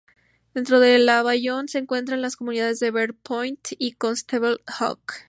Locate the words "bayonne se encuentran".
1.21-2.23